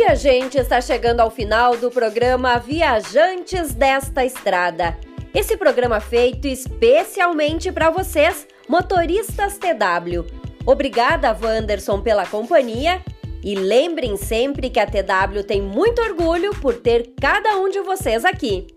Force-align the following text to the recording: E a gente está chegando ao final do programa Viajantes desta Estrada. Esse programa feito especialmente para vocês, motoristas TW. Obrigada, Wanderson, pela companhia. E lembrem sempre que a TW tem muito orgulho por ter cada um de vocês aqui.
E 0.00 0.04
a 0.04 0.14
gente 0.14 0.56
está 0.56 0.80
chegando 0.80 1.20
ao 1.20 1.30
final 1.30 1.76
do 1.76 1.90
programa 1.90 2.58
Viajantes 2.58 3.74
desta 3.74 4.24
Estrada. 4.24 4.96
Esse 5.34 5.58
programa 5.58 6.00
feito 6.00 6.48
especialmente 6.48 7.70
para 7.70 7.90
vocês, 7.90 8.48
motoristas 8.66 9.58
TW. 9.58 10.24
Obrigada, 10.64 11.36
Wanderson, 11.38 12.00
pela 12.00 12.24
companhia. 12.24 13.02
E 13.44 13.54
lembrem 13.54 14.16
sempre 14.16 14.70
que 14.70 14.80
a 14.80 14.86
TW 14.86 15.44
tem 15.46 15.60
muito 15.60 16.00
orgulho 16.00 16.58
por 16.62 16.76
ter 16.76 17.12
cada 17.20 17.58
um 17.58 17.68
de 17.68 17.80
vocês 17.80 18.24
aqui. 18.24 18.68